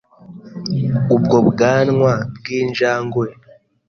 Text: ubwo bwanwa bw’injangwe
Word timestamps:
ubwo 1.15 1.37
bwanwa 1.49 2.13
bw’injangwe 2.35 3.25